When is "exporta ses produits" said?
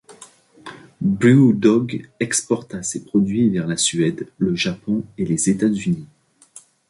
2.19-3.49